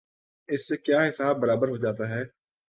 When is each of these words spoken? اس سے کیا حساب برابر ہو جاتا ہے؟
اس 0.49 0.67
سے 0.67 0.75
کیا 0.77 0.99
حساب 1.07 1.35
برابر 1.41 1.67
ہو 1.69 1.77
جاتا 1.77 2.09
ہے؟ 2.09 2.23